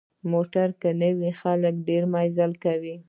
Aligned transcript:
موټر 0.31 0.67
که 0.81 0.89
نه 1.01 1.09
وي، 1.17 1.31
خلک 1.41 1.73
ډېر 1.87 2.03
مزل 2.13 2.51
کوي. 2.63 2.95